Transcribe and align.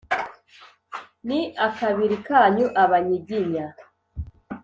ni 1.27 1.39
akabiri 1.67 2.17
kanyu 2.27 2.67
abanyiginya. 2.83 3.65